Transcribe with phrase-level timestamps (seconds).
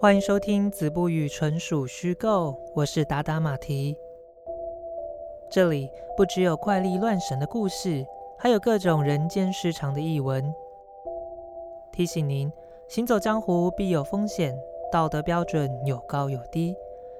[0.00, 3.96] 欢迎收听《子不语纯属虚构》，我是达达马蹄。
[5.50, 8.06] 这里不只有怪力乱神的故事，
[8.38, 10.54] 还有各种人间失常的译文。
[11.90, 12.52] 提醒您，
[12.86, 14.56] 行走江湖必有风险，
[14.92, 16.76] 道德标准有高有低，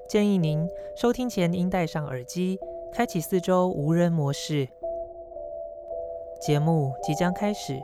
[0.06, 2.60] 建议您收听前应戴上耳机，
[2.92, 4.69] 开启四周无人模式。
[6.41, 7.83] 节目即将开始，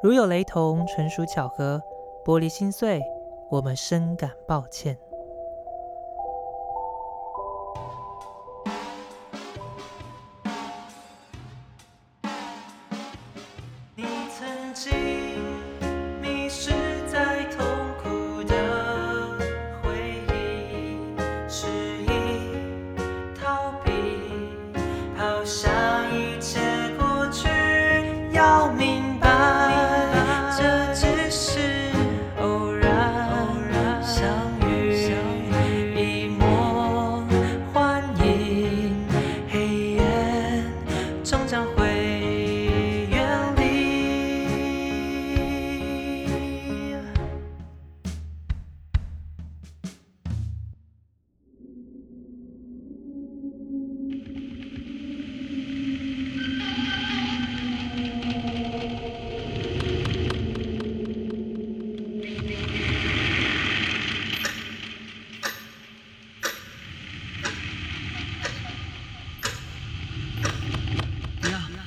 [0.00, 1.82] 如有雷同，纯属巧合，
[2.24, 3.02] 玻璃心碎。
[3.50, 5.07] 我们深感抱歉。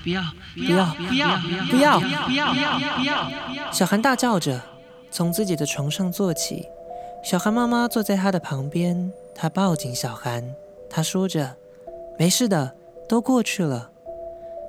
[0.03, 0.21] 不要
[0.55, 1.37] 不要不要
[1.69, 3.71] 不要不要不要！
[3.71, 4.59] 小韩大叫着，
[5.11, 6.67] 从自己的床上坐起。
[7.23, 10.55] 小韩妈妈坐在他的旁边，她抱紧小韩，
[10.89, 11.55] 她说着
[12.17, 12.75] ：“没事的，
[13.07, 13.91] 都过去了。”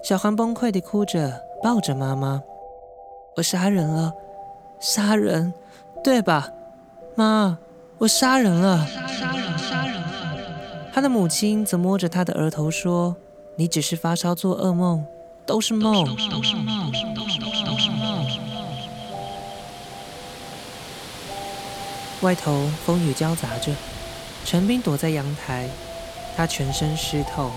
[0.04, 2.42] 小韩崩溃地哭着，抱着妈妈
[3.37, 4.12] ：“我杀人了，
[4.81, 5.54] 杀人，
[6.04, 6.50] 对吧？
[7.15, 7.59] 妈，
[7.98, 10.03] 我杀人了。”杀杀人杀人！
[10.92, 13.16] 他的母亲则摸着他的额头说
[13.56, 15.06] ：“你只是发烧做噩梦，
[15.47, 16.06] 都是梦。”，
[22.22, 23.75] 外头风雨交杂着，
[24.44, 25.69] 陈斌躲在阳台，
[26.36, 27.50] 他全身湿透，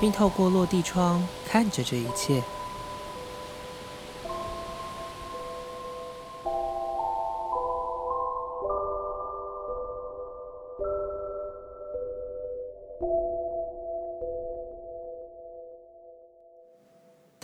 [0.00, 2.42] 并透过落地窗看着这一切。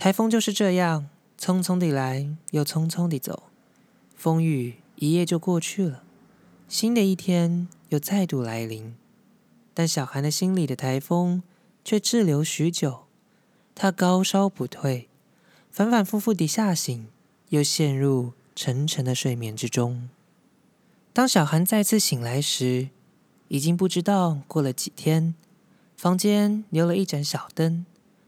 [0.07, 3.43] 台风就是这样，匆匆地来，又匆匆地走。
[4.15, 6.01] 风雨一夜就过去了，
[6.69, 8.95] 新的一天又再度来临。
[9.73, 11.43] 但小韩的心里的台风
[11.83, 13.03] 却滞留许久，
[13.75, 15.09] 他高烧不退，
[15.69, 17.09] 反反复复地吓醒，
[17.49, 20.07] 又陷入沉沉的睡眠之中。
[21.11, 22.87] 当小韩再次醒来时，
[23.49, 25.35] 已经不知道过了几天。
[25.97, 27.85] 房间留了一盏小灯，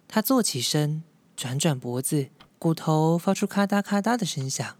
[0.09, 1.03] 他坐起身，
[1.39, 2.27] 转转脖子，
[2.57, 4.75] 骨头发出咔嗒咔嗒的声响。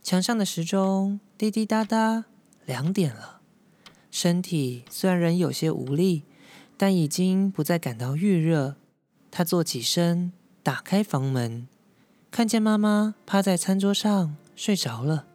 [0.00, 2.26] 墙上的时钟滴滴答答，
[2.64, 3.40] 两点了。
[4.08, 6.22] 身体虽然仍有些无力，
[6.76, 8.76] 但已经不再感到预热。
[9.32, 10.32] 他坐起身，
[10.62, 11.66] 打开房门，
[12.30, 15.26] 看见妈妈趴在餐桌上睡着了。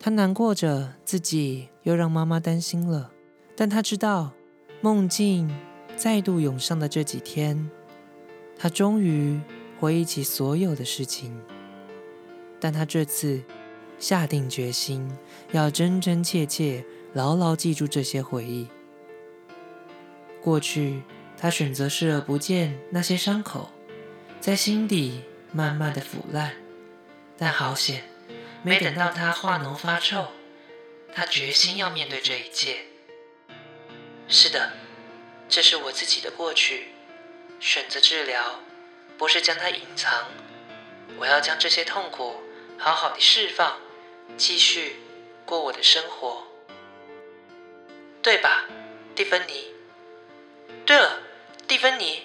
[0.00, 3.10] 他难过着自己又让妈妈担心了，
[3.54, 4.32] 但他知道
[4.80, 5.54] 梦境
[5.98, 7.70] 再度涌上的这几天，
[8.56, 9.38] 他终于
[9.78, 11.40] 回忆起所有的事情。
[12.58, 13.42] 但他这次
[13.98, 15.10] 下定决心，
[15.52, 18.68] 要真真切切、牢牢记住这些回忆。
[20.42, 21.02] 过去，
[21.36, 23.70] 他选择视而不见那些伤口，
[24.40, 26.52] 在心底慢慢的腐烂。
[27.36, 28.04] 但好险，
[28.62, 30.28] 没等到他化脓发臭，
[31.14, 32.78] 他决心要面对这一切。
[34.28, 34.72] 是的，
[35.48, 36.86] 这是我自己的过去。
[37.60, 38.60] 选择治疗，
[39.18, 40.26] 不是将它隐藏，
[41.18, 42.34] 我要将这些痛苦
[42.78, 43.76] 好好的释放，
[44.36, 44.96] 继续
[45.44, 46.42] 过我的生活，
[48.22, 48.66] 对吧，
[49.14, 49.68] 蒂芬妮？
[50.84, 51.20] 对了，
[51.66, 52.22] 蒂芬妮，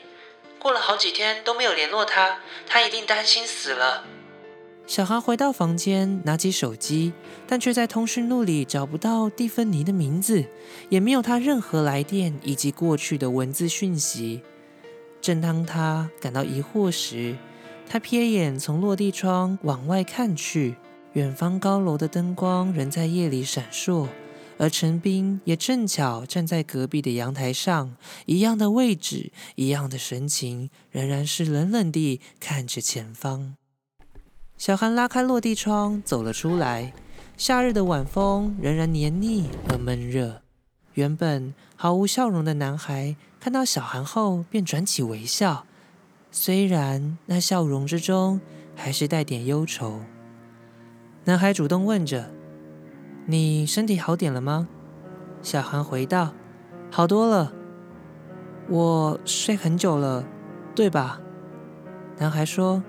[0.59, 4.03] 过了好几天都没有联络他，他一定担心死了。
[4.85, 7.13] 小韩回到房间，拿起手机，
[7.47, 10.43] 但却在通讯录里找不到蒂芬妮的名字，
[10.89, 14.41] 也没有她任何来电以及过去的文字讯息。
[15.21, 17.37] 正当他感到疑惑时，
[17.87, 20.75] 他瞥眼从落地窗往外看去，
[21.13, 24.07] 远方高楼的灯光仍在夜里闪烁，
[24.57, 27.95] 而陈斌也正巧站在隔壁的阳台上，
[28.25, 33.55] 一样的位置，一样的神情，仍然是冷冷地看着前方。
[34.57, 36.93] 小韩拉开落地窗，走了出来。
[37.37, 40.41] 夏日的晚风仍然黏腻而闷热。
[40.93, 45.65] 原本毫无笑容的男孩看到小韩后，便转起微笑，
[46.29, 48.39] 虽然那笑容之中
[48.75, 50.01] 还是带点忧愁。
[51.25, 52.29] 男孩主动问着
[53.25, 54.67] ：“你身体好点了吗？”
[55.41, 56.35] 小韩回道
[56.91, 57.51] ：“好多了。
[58.69, 60.23] 我睡很久了，
[60.75, 61.19] 对吧？”
[62.19, 62.83] 男孩说：“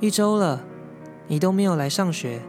[0.00, 0.64] 一周了，
[1.28, 2.42] 你都没有来上学。”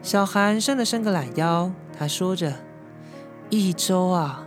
[0.00, 2.54] 小韩伸了伸个懒腰，他说着。
[3.50, 4.46] 一周啊，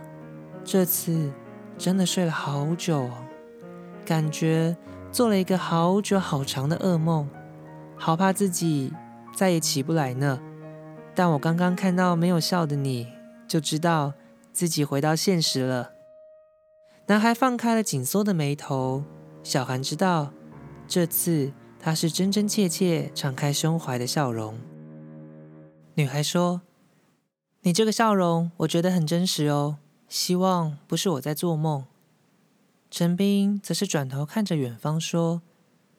[0.64, 1.32] 这次
[1.80, 3.08] 真的睡了好久，
[4.04, 4.76] 感觉
[5.10, 7.26] 做了一个好久好长的噩梦，
[7.96, 8.92] 好怕自己
[9.34, 10.38] 再也起不来呢。
[11.14, 13.08] 但我刚刚看到没有笑的你，
[13.48, 14.12] 就知道
[14.52, 15.92] 自己回到现实了。
[17.06, 19.02] 男孩放开了紧缩的眉头，
[19.42, 20.34] 小韩知道
[20.86, 24.58] 这次他是真真切切敞开胸怀的笑容。
[25.94, 26.60] 女孩说。
[27.62, 29.76] 你这个笑容，我觉得很真实哦。
[30.10, 31.84] 希望不是我在做梦。
[32.90, 35.40] 陈斌则是转头看着远方说：“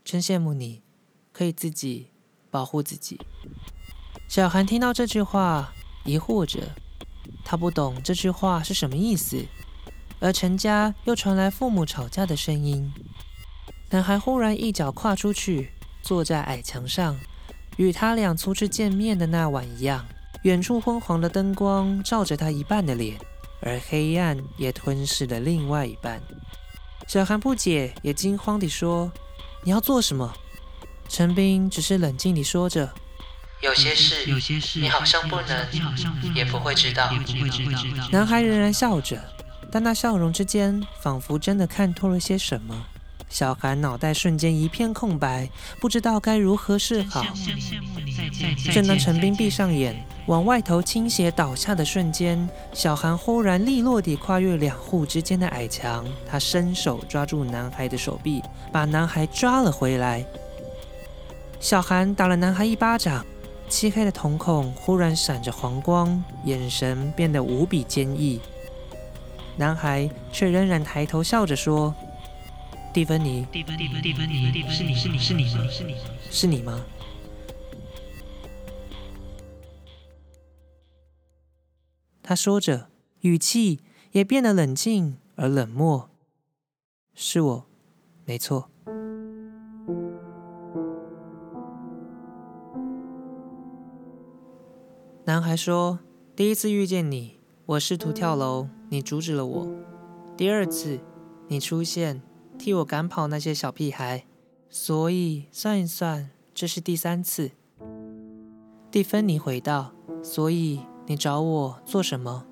[0.04, 0.81] 真羡慕你，
[1.31, 2.10] 可以自己
[2.50, 3.22] 保护自己。”
[4.28, 5.74] 小韩听到这句话，
[6.04, 6.75] 疑惑着，
[7.46, 9.46] 他不懂这句话是什么意思。
[10.19, 12.94] 而陈家又传来父母吵架的声音。
[13.92, 15.72] 男孩忽然一脚跨出去，
[16.02, 17.18] 坐在矮墙上，
[17.78, 20.06] 与他俩初次见面的那晚一样。
[20.44, 23.18] 远处昏黄的灯光照着他一半的脸，
[23.62, 26.22] 而黑暗也吞噬了另外一半。
[27.08, 29.12] 小韩不解，也惊慌地说
[29.63, 30.34] ：“你要做什么？”
[31.10, 32.94] 陈斌只是冷静地说着
[33.62, 37.12] ：“有些事，有些事，你好像不能，你好像也不会知道。”
[38.12, 39.22] 男孩仍然笑着，
[39.69, 42.86] 但那笑容之间，仿佛真的看透了些什么。
[43.28, 45.50] 小韩脑袋瞬间一片空白，
[45.80, 47.25] 不知道该如何是好。
[48.74, 58.41] 正当陈斌闭上眼，往外头倾斜倒下的瞬间，小韩忽然利落地跨越两户之间的矮墙，他伸手抓住男孩的手臂，
[58.71, 60.23] 把男孩抓了回来。
[61.59, 63.25] 小韩打了男孩一巴掌，
[63.68, 68.39] 漆黑的瞳孔忽然闪着黄光，眼神变得无比坚毅。
[69.57, 71.94] 男孩却仍然抬头笑着说。
[72.94, 75.67] 蒂芬妮，蒂芬妮，蒂芬妮，是你是你是你吗？
[75.69, 75.95] 是你
[76.29, 76.81] 是你吗？
[82.31, 82.88] 他说着，
[83.24, 83.81] 语气
[84.13, 86.10] 也变得冷静而冷漠。
[87.13, 87.66] 是我，
[88.24, 88.69] 没错。
[95.25, 96.00] 男孩说
[96.33, 99.68] ：“第一次遇见你，我试图跳楼，你阻止了我。
[100.38, 101.01] 第二次，
[101.50, 102.22] 你出现。”
[102.57, 104.24] 替我赶跑那些小屁孩，
[104.69, 107.51] 所以算一算，这是第三次。
[108.89, 109.92] 蒂芬妮回道
[110.24, 112.45] ：“所以你找我做什么？”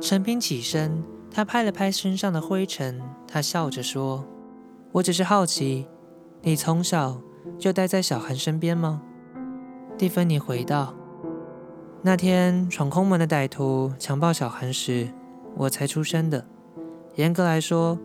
[0.00, 4.24] 陈斌起身，他拍了拍身上的灰尘，他笑着说
[4.92, 5.86] ：“我只是好奇，
[6.42, 7.20] 你从小
[7.58, 9.02] 就待在小韩身边吗？”
[9.96, 10.94] 蒂芬妮回道
[12.02, 15.08] ：“那天闯空门的歹徒强暴小韩时，
[15.56, 16.46] 我才出生的。
[17.14, 17.98] 严格来说。”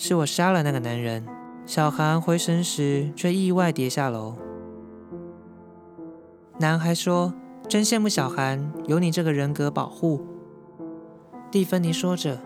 [0.00, 1.26] 是我杀了那个男人。
[1.66, 4.36] 小韩回神时，却意外跌下楼。
[6.60, 7.34] 男孩说
[7.68, 10.24] ：“真羡慕小韩有你这个人格保护。”
[11.52, 12.40] 蒂芬妮说着：“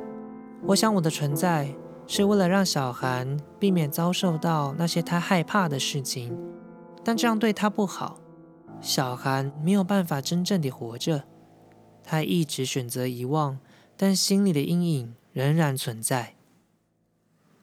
[0.66, 1.74] 我想我的存在
[2.06, 6.36] 是为了让小韩避免遭受到那些他害怕的事情，
[7.04, 8.18] 但这样对他不好。
[8.80, 11.24] 小韩没有办法真正的活着，
[12.02, 13.58] 他一直选择遗忘，
[13.96, 16.34] 但心里的阴影仍然存在。”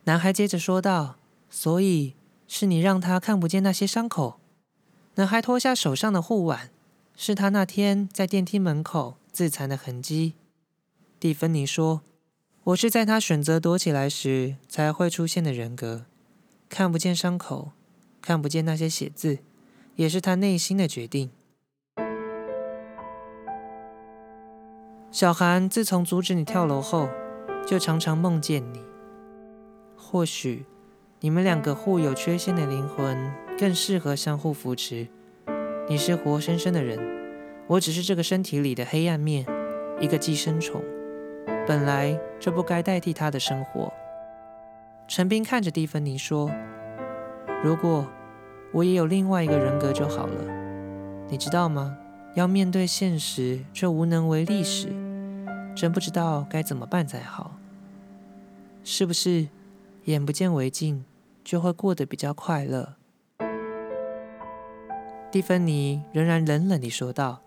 [0.05, 1.17] 男孩接着说道
[1.49, 2.15] ：“所以
[2.47, 4.39] 是你让他看不见那些伤口。”
[5.15, 6.71] 男孩脱下手上的护腕，
[7.21, 10.35] 是他那天在电梯门口自残的痕迹。
[11.19, 11.99] 蒂芬妮说
[12.63, 16.05] ：“我是在他选择躲起来时才会出现的人格，
[16.69, 17.73] 看不见伤口，
[18.21, 19.39] 看不见那些写字，
[19.97, 21.29] 也是他内心的决定。”
[25.11, 27.09] 小韩自从阻止你跳楼后，
[27.67, 28.79] 就常常梦见你。
[29.97, 30.65] 或许
[31.19, 35.09] 你们两个互有缺陷的灵魂更适合相互扶持。
[35.89, 36.99] 你是活生生的人，
[37.65, 39.43] 我只是这个身体里的黑暗面，
[39.99, 40.79] 一个寄生虫。
[41.65, 43.91] 本来这不该代替他的生活。
[45.07, 46.51] 陈斌看着蒂芬妮说
[47.65, 48.07] ：“如果
[48.71, 50.43] 我也有另外一个人格就好了。
[51.27, 51.97] 你知道吗？
[52.35, 54.89] 要面对现实却无能为力时，
[55.75, 57.57] 真不知道该怎么办才好。
[58.83, 59.47] 是不是？”
[60.05, 61.03] 眼不见为净，
[61.43, 62.98] 就会过得比较快乐。
[65.31, 67.39] 蒂芬妮仍然冷冷地说道：“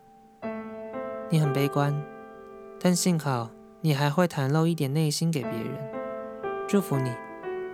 [1.31, 1.93] 你很悲观，
[2.81, 5.73] 但幸好你还会袒露一点内心给别人。
[6.69, 7.11] 祝福你，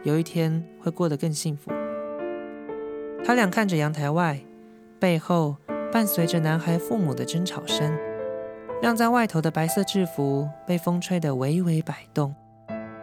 [0.05, 1.71] 有一天会过得更幸福。”
[3.23, 4.41] 他俩看着阳台外，
[4.99, 5.57] 背后
[5.93, 7.95] 伴随着男孩父母的争吵声。
[8.81, 12.35] 晾在外头的白色制服被风吹得微微摆动，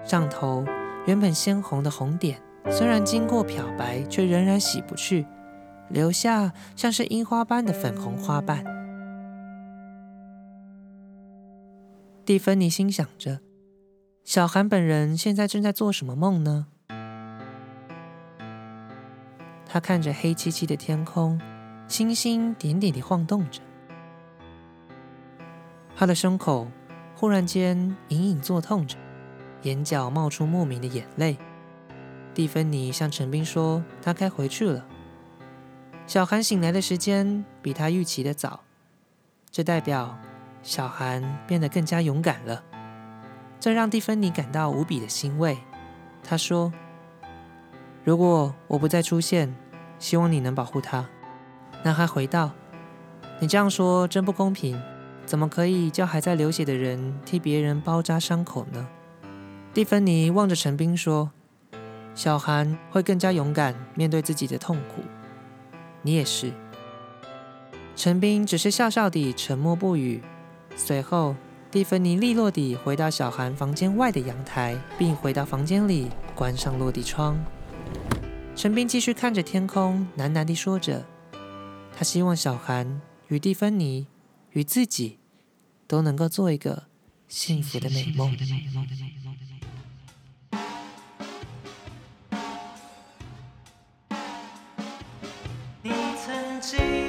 [0.03, 0.65] 上头
[1.05, 5.27] 原本鲜红的红点，虽然经过漂白，却仍然洗不去，
[5.89, 8.63] 留下像是樱花般的粉红花瓣。
[12.25, 13.39] 蒂芬妮心想着：
[14.23, 16.67] 小韩本人现在正在做什么梦呢？
[19.67, 21.39] 他看着黑漆漆的天空，
[21.87, 23.61] 星星点点地晃动着。
[25.95, 26.67] 他的胸口
[27.15, 28.97] 忽然间隐隐作痛着，
[29.61, 31.37] 眼角冒出莫名的眼泪。
[32.33, 34.85] 蒂芬妮向陈斌说：“他该回去了。”
[36.07, 38.61] 小韩醒来的时间比他预期的早，
[39.49, 40.17] 这代表
[40.61, 42.63] 小韩变得更加勇敢了。
[43.59, 45.57] 这让蒂芬妮感到无比的欣慰。
[46.23, 46.71] 他说
[48.05, 49.55] ：“如果我不再出现，
[49.97, 51.07] 希望你能保护他。”
[51.83, 52.51] 男孩回道
[53.41, 54.79] ：“你这样说真不公平。”
[55.25, 58.87] 怎么可以叫还在流血的人替别人包扎伤口呢？
[59.73, 61.31] 蒂芬妮望着陈斌说
[62.13, 65.01] ：“小韩会更加勇敢面对自己的痛苦，
[66.05, 66.53] 你也是。”
[67.97, 70.21] 陈斌只是笑笑地沉默不语。
[70.77, 71.35] 随后，
[71.71, 77.37] 蒂芬妮利落地回到小韩房间外的阳台，并回到房间里关上落地窗。
[78.55, 81.05] 陈斌继续看着天空，喃喃地说着
[81.97, 84.07] ：“他希望小韩与蒂芬妮。”
[84.55, 85.19] 与自己
[85.85, 86.83] 都能够做一个
[87.27, 88.33] 幸福的美梦。
[96.65, 97.04] see.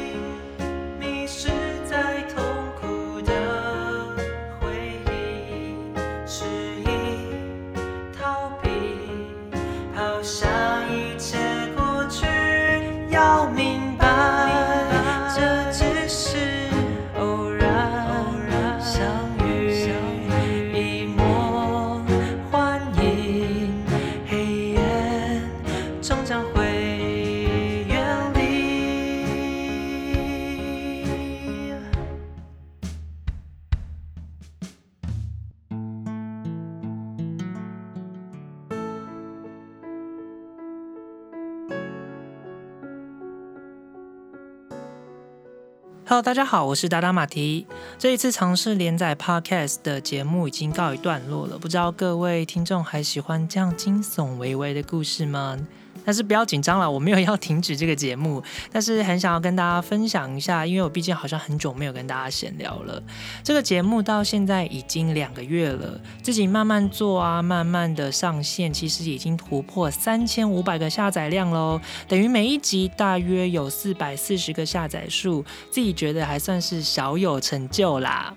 [46.09, 47.67] Hello，大家好，我是达达马蹄。
[47.99, 55.59] 这一次尝试连载 Podcast 的节目已经告一段落了，不知道各位听众还喜欢这样惊悚微微的故事吗？
[56.07, 63.03] 但是不要紧张了，我没有要停止这个节目，但是很想要跟大家分享一下，因为我毕竟好像很久没有跟大家闲聊了。
[63.43, 78.33] 这个节目到现在已经两个月了，自己慢慢做啊，慢慢的上线，其实已经突破三千五百个下载量喽，等于每一集大约有四百四十个下载数，自己觉得还算是小有成就啦，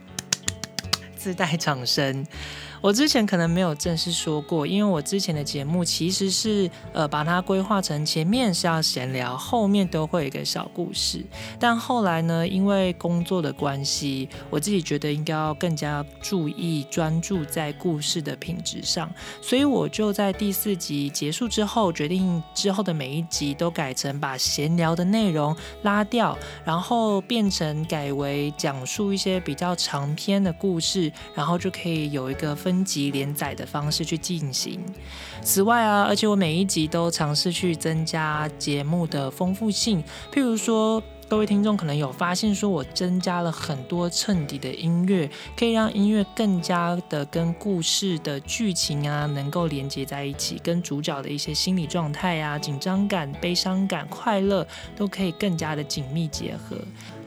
[1.16, 2.26] 自带掌声。
[2.82, 11.26] 我之前可能没有正式说过，因为我之前的节目其实是呃把它规划成前面是要闲聊，后面都会有一个小故事。
[11.60, 19.10] 但后来呢，因为工作的关系，我自己觉得应该要更加注意专注在故事的品质上，
[19.42, 34.80] 所以我就在第四集结束之后，决定之后的每一集都改成把闲聊的内容拉掉，然后变成改为讲述一些比较长篇的故事，然后就可以有一个分分集连载的方式去进行。
[35.42, 41.02] 此外啊，而且我每一集都尝试去增加节目的丰富性，譬如说。
[41.30, 56.76] 各位听众可能有发现，说我增加了很多衬底的音乐，可以让音乐更加的跟故事的剧情啊能够连接在一起，跟主角的一些心理状态啊、紧张感、悲伤感、快乐都可以更加的紧密结合。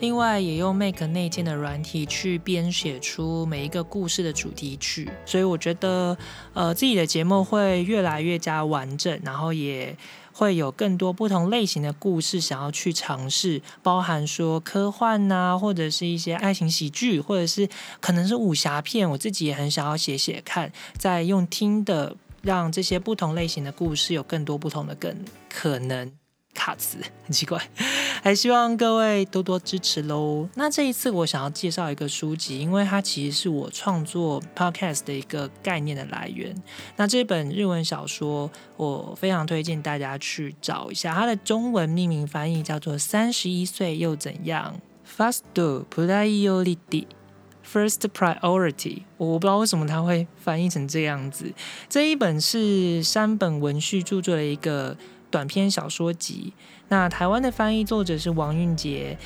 [0.03, 6.19] 另外，也用 Make 内建的软体去编写出每一个故事的主题曲，所以我觉得，
[6.55, 9.97] 呃，自己的节目会越来越加完整，然后也。
[10.35, 17.69] 会有更多不同类型的故事想要去尝试，包含说科幻呐、或者是一些爱情喜剧，或者是
[18.01, 19.09] 可能是武侠片。
[19.11, 25.15] 我自己也很想要写写看，在用听的让这些不同类型的故事有更多不同的更
[25.51, 26.11] 可能
[26.63, 27.61] 卡词， 很奇怪。
[28.23, 30.49] 还希望各位多多支持喽。
[30.55, 36.55] 那这一次我想要介绍一个书籍，因为它其实是我创作 podcast 的一个概念的来源。
[36.97, 44.81] 那这本日文小说，我非常推荐大家去找一下，它的中文命名翻译叫做《三十一岁又怎样》
[45.19, 47.07] ：Fast Do Priority。
[47.65, 51.55] First priority，我不知道为什么它会翻译成这样子。
[51.89, 54.95] 这一本是山本文序著作的一个
[55.33, 56.53] 短篇小说集。
[56.89, 59.19] 那台湾的翻译作者是王韵杰。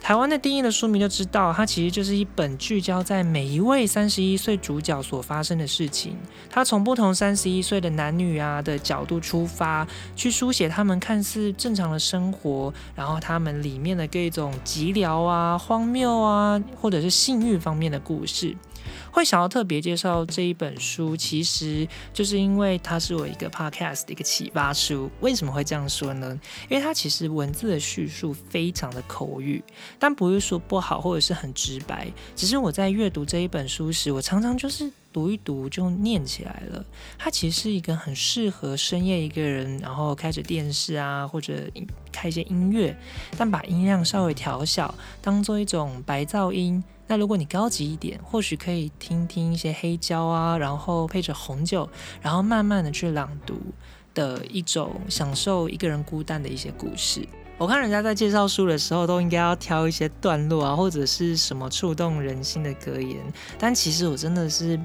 [0.00, 6.16] 台湾的定义的书名就知道，它其实就是一本聚焦在每一位三十一岁主角所发生的事情。
[6.50, 18.56] 他从不同三十一岁的男女啊的角度出发，去书写他们看似正常的生活，然后他们里面的各种寂寥啊、荒谬啊，或者是性欲方面的故事。
[19.10, 25.10] 会想要特别介绍这一本书，其实就是因为它是我一个 podcast 的一个启发书。
[25.20, 26.38] 为什么会这样说呢？
[26.68, 29.62] 因为它其实文字的叙述非常的口语，
[29.98, 32.10] 但不是说不好或者是很直白。
[32.34, 36.84] 只是我在阅读这一本书时，我常常就是读一读就念起来了。
[37.18, 41.54] 它其实是一个很适合深夜一个人，然后开着电视啊，或者
[42.10, 42.96] 开一些音乐，
[43.36, 46.82] 但把音量稍微调小，当做一种白噪音。
[47.12, 51.86] 那如果你高级一点，或许可以听听一些黑胶啊，然后配着红酒，
[52.22, 53.60] 然后慢慢的去朗读
[54.14, 57.20] 的一种享受一个人孤单的一些故事。
[57.58, 63.18] 我看人家在介绍书的时候，都应该要挑一些段落啊，或者是什么触动人心的格言，
[63.58, 64.80] 但其实我真的是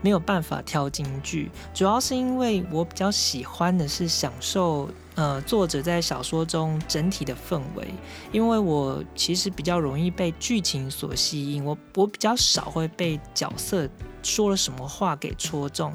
[0.00, 4.88] 没有办法挑金句，主要是因为我比较喜欢的是享受。
[5.14, 7.88] 呃，作者在小说中整体的氛围，
[8.30, 13.88] 因为我其实比较容易被剧情所吸引，我我比较少会被角色
[14.22, 15.92] 说了什么话给戳中。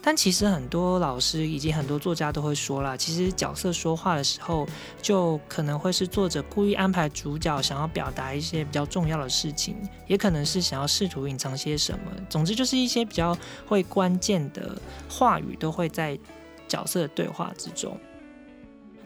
[0.00, 4.66] 但其实很多老师以及很多作家都会说啦，其实角色说话的时候，
[5.02, 12.12] 就可能会是作者故意安排主角想要表达一些比较重要的事情，也可能是想要试图隐藏些什么。
[12.30, 16.18] 总之就是一些比较会关键的话语都会在
[16.66, 17.98] 角色的对话之中。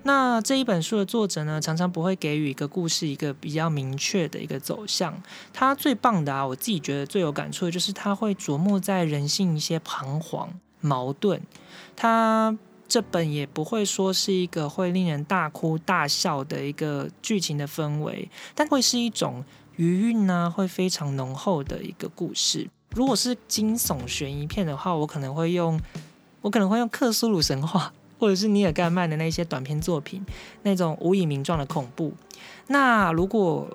[0.04, 5.22] 那这一本书的作者呢，常常不会给予一个故事一个比较明确的一个走向。
[5.52, 11.40] 他最棒的啊，我自己觉得最有感触的就是他会琢磨在人性一些彷徨、矛盾。
[11.96, 12.54] 他
[12.86, 19.42] 这本也不会说是一个会令人大哭大笑的一个剧情的氛围，但会是一种
[19.76, 22.68] 余韵呢，会非常浓厚的一个故事。
[22.90, 25.80] 如果是惊悚悬疑片的话，我可能会用，
[26.42, 27.90] 我可能会用克苏鲁神话。
[28.22, 30.24] 或者是尼尔盖曼的那些短篇作品，
[30.62, 32.12] 那种无以名状的恐怖。
[32.68, 33.68] 那如果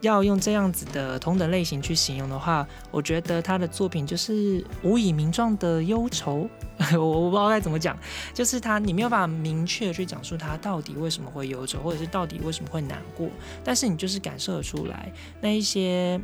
[0.00, 6.48] 要用这样子的同等类型去形容的话，我觉得他的作品就是无以名状的忧愁。
[6.92, 7.96] 我我不知道该怎么讲，
[8.32, 13.28] 就是他你没有办法明确去讲述他到底为什么会忧愁，或者是到底为什么会难过，
[13.62, 16.18] 但是你就是感受得出来那一些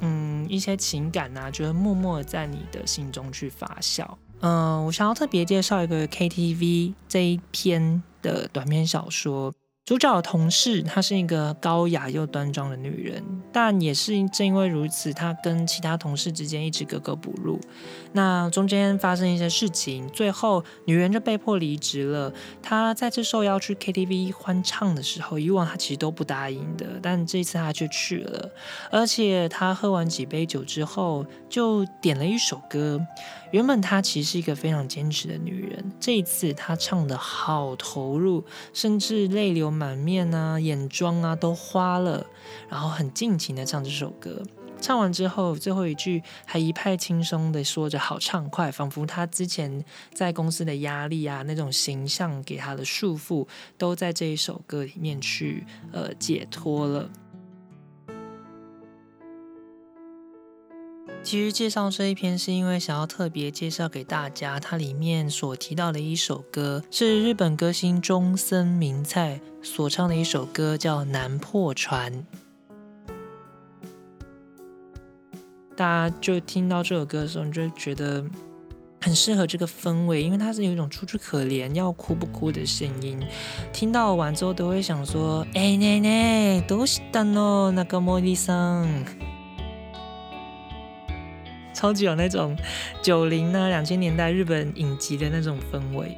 [0.00, 4.04] 嗯一些情感呐，就会默默在你的心中去发酵。
[4.40, 9.52] 嗯，我想要特别介绍一个 KTV 这一篇的短篇小说。
[9.90, 13.20] 主角的同事，她是一个高雅又端庄的女人，
[13.52, 17.58] 但也是正因为如此，她跟其他同事之间一直格格不入。
[18.12, 22.32] 那中间发生一些事情，最后女人就被迫离职了。
[22.62, 28.48] 她再次受邀去 KTV 欢唱的时候，以往她其实都不答应的，但这次她却去了。
[28.92, 33.04] 而且她喝完几杯酒之后，就点了一首歌。
[33.50, 42.26] 原本她其实是一个非常坚持的女人，这一次她唱的好投入，甚至泪流满面啊，眼妆啊都花了，
[42.68, 44.42] 然后很尽情的唱这首歌。
[44.80, 49.84] 唱完之后，最后一句还一派轻松的说着好畅快，仿佛她之前
[50.14, 57.10] 在公司的压力啊，那种形象给她的束缚，都在这一首歌里面去呃解脱了。
[61.29, 72.13] 其实介绍这一篇是因为想要特别介绍给大家，它里面所提到的一首歌是日本歌星中森明菜所唱的一首歌，叫《南破船》。
[75.75, 78.23] 大家就听到这首歌的时候，你就觉得
[79.01, 83.19] 很适合这个氛围，因为它是有一种楚楚可怜、要哭不哭的声音。
[83.73, 87.71] 听到完之后，都会想说：“哎，奶奶，どうしたの？
[87.71, 88.87] 那个茉莉桑。”
[91.80, 92.54] ”超级有那种
[93.00, 96.14] 九零呢两千年代日本影集的那种氛围，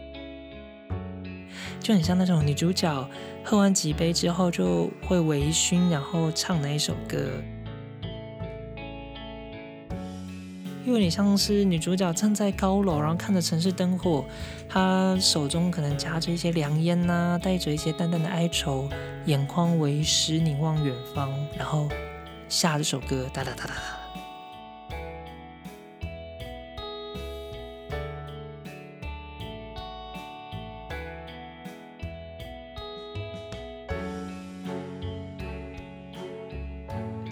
[1.79, 3.09] 就很像那种女主角
[3.45, 7.17] 喝完几杯之后就会微醺，然后唱的一首歌。
[10.85, 14.25] 又有点像是女主角站在高楼，然后看着城市灯火，
[14.69, 18.89] 她手中可能夹着一些凉烟呐、带着一些淡淡的哀愁，
[19.27, 21.89] 眼眶为湿，凝望远方，然后
[22.49, 24.02] 下这首歌，哒哒哒哒哒。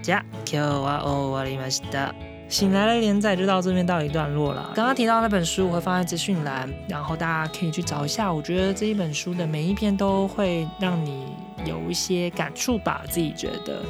[0.02, 2.14] じゃあ今日は終わりました。
[2.48, 4.72] 醒来了连载就到这边到一段落了。
[4.76, 8.32] 刚刚提到那本书我会放在资讯栏，然后大家可以去找一下。
[8.32, 11.26] 我觉得这一本书的每一篇都会让你
[11.66, 13.82] 有一些感触吧，自己觉得。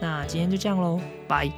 [0.00, 1.48] 那今天就这样喽，拜。